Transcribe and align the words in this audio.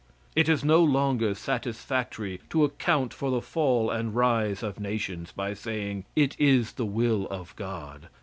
It 0.35 0.49
is 0.49 0.63
no 0.63 0.83
longer 0.83 1.35
satisfactory 1.35 2.41
to 2.49 2.63
account 2.63 3.13
for 3.13 3.29
the 3.29 3.39
fall 3.39 3.91
and 3.91 4.15
rise 4.15 4.63
of 4.63 4.79
nations 4.79 5.31
by 5.31 5.53
saying, 5.53 6.05
"It 6.15 6.35
is 6.39 6.71
the 6.71 6.87
will 6.87 7.27
of 7.27 7.55
God." 7.55 8.07